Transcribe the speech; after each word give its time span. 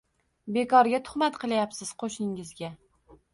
Bekorga 0.55 0.99
tuhmat 1.09 1.37
qilyapsiz 1.43 1.93
qoʻshningizga 2.05 2.73